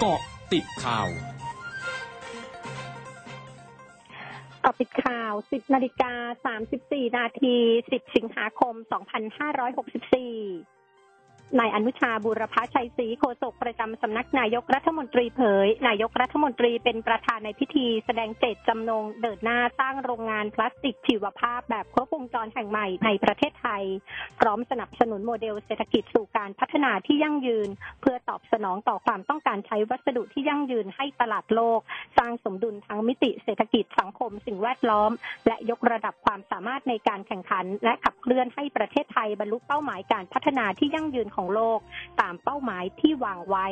[0.00, 0.20] เกาะ
[0.52, 1.08] ติดข่าว
[4.60, 6.12] เกาะติดข่าว 10นาฬิกา
[6.64, 7.56] 34นาที
[7.86, 8.74] 10 สิงหาคม
[9.78, 10.77] 2564
[11.58, 23.84] นายอนุชาบุรพชัยศรีโฆษกประจำสำนักนายกรัฐมนตรีเผย นายกรัฐมนตรีเป็นประธานในพิธีแสดงเจตจำนงเดินหน้าสร้างโรงงานพลาสติกชีวภาพแบบครบวงจรแห่งใหม่ในประเทศไทย
[24.40, 27.68] พร้อมสนับสนุนโมเดลเศรษฐกิจสู่การพัฒนาที่ยั่งยืน
[28.00, 31.80] เพื่อตอบสนองต่อความต้องการใช้วัสดุที่ยั่งยืนให้ตลาดโลก
[32.18, 35.10] สร้างสมดุลทั้งมิติเศรษฐกิจสังคมสิ่งแวดล้อม
[35.46, 41.78] และยกระดับความสามารถในการแข่งขัน และขับเคลื่อนให้ประเทศไทยบรรลุเป้าหมายการพัฒนาที่ยั่งยืนของโลก
[42.20, 43.68] ตามเป้าหมายที่วางไว้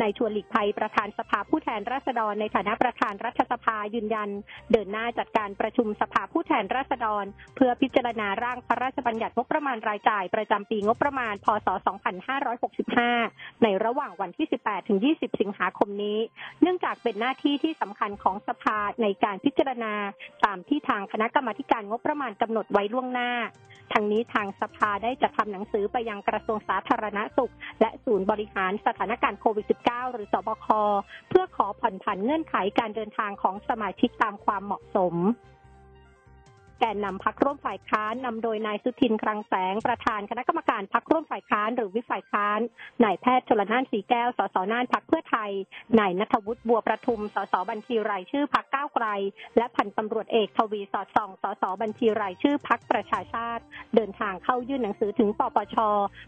[0.00, 4.28] นายชวนหลีกภัยประธานสภาผู้แทนราษฎรในฐานะประธานรัฐสภายืนยัน
[4.72, 7.24] เดินหน้าจัดการประชุมสภาผู้แทนราษฎร
[7.56, 11.68] เพื่อพิจารณาร่างพระราชบัญญัติงบประมาณรายจ่ายประจำปีงบประมาณ พศ
[12.44, 16.18] 2565 ในระหว่างวันที่ 18 ถึง 20 สิงหาคมนี้
[16.62, 19.92] เนื่องจากเป็นหน้าที่ที่สำคัญของสภาในการพิจารณา
[20.44, 23.30] ตามที่ทางคณะกรรมาการงบประมาณกำหนดไว้ล่วงหน้า
[23.92, 30.66] ทางนี้ทางสภาได้จัดทำหนังสือไปยังกระทรวงสาธารณสุข และศูนย์บริหารสถานการณ์โควิด -19 หรือสบค
[31.28, 35.14] เพื่อขอผ่อนผันเงื่อนไขการเดินทางของสมาชิกตามความเหมาะสม
[36.84, 42.60] แกนนำพักร่วมฝ่ายค้านนำโดยนายสุทินคลังแสงประธานคณะกรรมการพักร่วมฝ่ายค้านหรือวิฝ่ายค้าน
[43.04, 45.50] นายแพทย์ชลนานสีแก้วสสน่านพักเพื่อไทย
[45.98, 49.06] นายนัทวุฒิบัวประทุมสสบัญชีรายชื่อพักก้าวไกล
[49.56, 53.62] และพันตำรวจเอกทวีสอดส่องสสบัญชีรายชื่อพักประชาชาติ
[53.94, 55.76] เดินทางเข้ายื่นหนังสือถึงปปช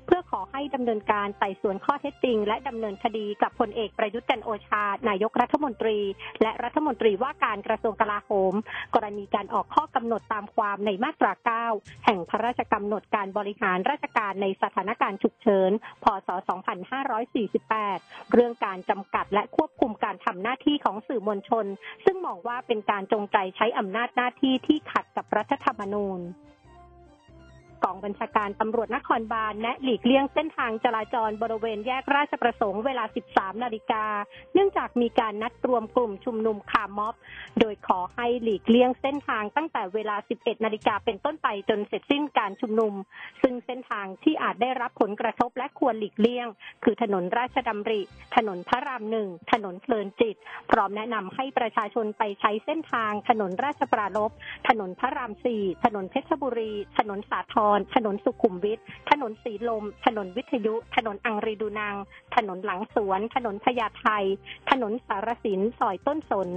[0.07, 5.99] เพื่อขอให้ดำเนินการไต่สวนข้อเท็จจริง และดำเนินคดีกับพลเอกประยุทธ์จันโอชา นายกรัฐมนตรี
[6.43, 8.55] และรัฐมนตรีว่าการกระทรวงกลาโหม
[8.95, 11.33] กรณีการออกข้อกำหนดตามามความในมาตรา
[11.81, 15.71] 9 แห่งพระราชกำหนดการบริหารราชการในสถานการณ์ฉุกเฉิน
[16.05, 16.29] พศ
[17.51, 21.67] 2548 เรื่องการจำกัดและควบคุมการทำหน้าที่ของสื่อมวลชน
[22.05, 26.21] ซึ่งมองว่าเป็นการจงใจใช้อำนาจหน้าที่ที่ขัดกับรัฐธรรมนูญ
[27.85, 34.05] กองบัญชาการตำรวจนครบาลแนะหลีกเลี่ยงเส้นทางจราจรบริเวณแยกราชประสงค์เวลา 13 นาฬิกา
[34.55, 37.15] เนื่องจากมีการนัดรวมกลุ่มชุมนุมคาร์ม็อบ
[37.61, 42.95] โดยขอให้หลีกเลี่ยงเส้นทางตั้งแต่เวลา 11 นาฬิกาเป็นต้นไปจนเสร็จสิ้นการชุมนุม
[43.43, 46.47] ซึ่งเส้นทางที่อาจได้รับผลกระทบและควรหลีกเลี่ยง
[46.85, 48.01] คือถนนราชดำริ
[48.37, 50.37] ถนนพระรามหนึ่ง ถนนเพลินจิต
[50.71, 54.31] พร้อมแนะนำให้ประชาชนไปใช้เส้นทาง ถนนราชปรารบ
[54.69, 58.79] ถนนพระรามสี่ ถนนเพชรบุรี ถนนสาทรถนนสุขุมวิท
[59.11, 61.95] ถนนสีลม ถนนวิทยุ ถนนอังรีดูนาง
[62.35, 64.07] ถนนหลังสวน ถนนพญาไท
[64.71, 66.49] ถนนสารสิน ซอยต้นสน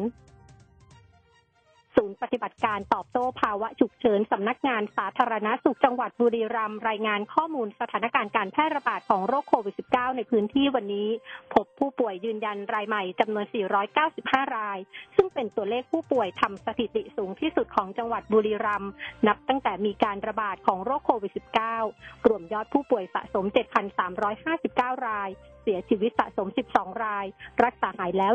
[1.97, 11.09] ศูนย์ปฏิบัติการตอบโต้ภาวะฉุกเฉินสำนักงานสาธารณาสุขจังหวัดบุรีรัมย์รายงานข้อมูลสถานการณ์การแพร่ระบาดของโรคโควิด -19 ในพื้นที่วันนี้
[11.53, 13.45] พบผู้ป่วยยืนยันรายใหม่จำนวน
[14.01, 14.79] 495 ราย
[15.15, 18.91] ซึ่งเป็นตัวเลขผู้ป่วยทำสถิติสูงที่สุดของจังหวัดบุรีรัมย์
[19.27, 21.33] นับตั้งแต่มีการระบาดของโรคโควิด
[21.79, 23.45] -19 รวมยอดผู้ป่วยสะสม
[24.25, 27.25] 7,359 รายเสียชีวิตสะสม 12 ราย
[27.63, 28.33] รักษาหายแล้ว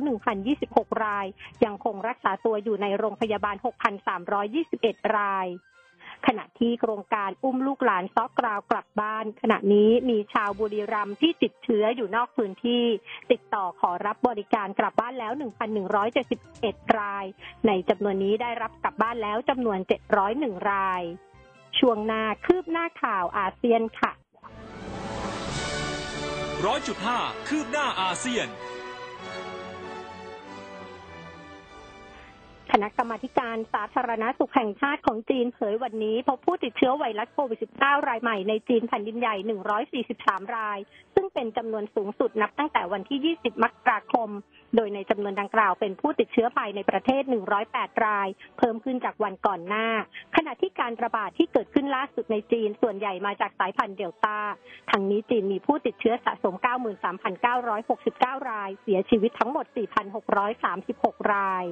[0.51, 1.27] 1,026 ราย
[1.65, 3.57] ยังคงรักษาตัวอยู่ในโรงพยาบาล
[4.37, 5.49] 6,321 ราย
[6.27, 12.85] ขณะที่โครงการอุ้มลูกหลานซอกกราวกลับบ้าน ขณะนี้มีชาวบุรีรัมย์ที่ติดเชื้ออยู่นอกพื้นที่
[13.31, 15.33] ติดต่อขอรับบริการกลับบ้านแล้ว
[16.15, 17.25] 1,171 ราย
[17.67, 19.79] ในจำนวนนี้ได้รับกลับบ้านแล้วจำนวน
[20.25, 21.03] 701 ราย
[21.79, 24.13] ช่วงหน้าคืบหน้าข่าวอาเซียนค่ะ
[26.67, 27.19] ร้อยจุดห้า
[27.49, 28.49] คืบหน้าอาเซียน
[32.73, 39.37] คณะกรรมาการสาธารณาสุขแห่งชาติของจีนเผยวันนี้ พบผู้ติดเชื้อไวรัสโควิด -19 รายใหม่ในจีนแผ่นดินใหญ่
[40.15, 40.79] 143 ราย
[41.15, 44.29] ซึ่ง เป็นจำนวนสูงสุดนับตั้งแต่วันที่ 20 มกราคม
[44.77, 47.23] โดยในจำนวนดังกล่าวเป็นผู้ติดเชื้อภายในประเทศ
[47.65, 48.29] 108 ราย
[48.59, 49.87] เพิ่มขึ้นจากวันก่อนหน้า
[50.37, 54.39] ขณะที่การระบาดที่เกิดขึ้นล่าสุดในจีนส่วนใหญ่มาจากสายพันธุ์เดลต้า
[54.91, 56.55] ทั้งนี้จีนมีผู้ติดเชื้อสะสม
[57.33, 59.67] 93,969 ราย เสียชีวิตทั้งหมด
[60.49, 61.67] 4,636 ราย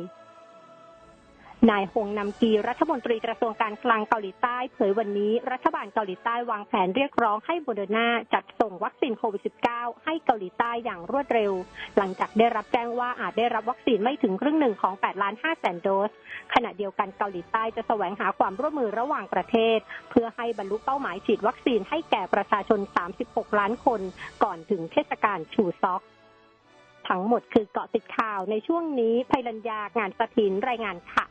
[1.68, 9.42] นายฮงนำกีรัฐมนตรีกระทรวงการคลังเกาหลีใต้เผยวันนี้ รัฐบาลเกาหลีใต้วางแผนเรียกร้องให้โมเดอร์นาจัดส่งวัคซีนโควิด
[9.72, 11.52] -19 ให้เกาหลีใต้อย่างรวดเร็ว
[11.96, 16.10] หลังจากได้รับแจ้งว่าอาจได้รับวัคซีนไม่ถึงครึ่งหนึ่งของ 8 ล้าน5แสนโดส
[16.54, 19.78] ขณะเดียวกันเกาหลีใต้จะแสวงหาความร่วมมือระหว่างประเทศ
[20.10, 22.80] เพื่อให้บรรลุเป้าหมายฉีดวัคซีนให้แก่ประชาชน
[23.20, 24.00] 36 ล้านคน
[24.44, 26.02] ก่อนถึงเทศกาลชูซอก
[27.08, 31.26] ทั้งหมดคือเกาะติดข่าวในช่วงนี้ภัยรัญญางานสถินรายงานค่ะ